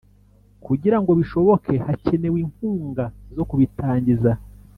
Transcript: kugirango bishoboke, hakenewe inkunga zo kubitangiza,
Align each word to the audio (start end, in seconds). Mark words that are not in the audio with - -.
kugirango 0.65 1.11
bishoboke, 1.19 1.73
hakenewe 1.85 2.37
inkunga 2.45 3.03
zo 3.35 3.43
kubitangiza, 3.49 4.31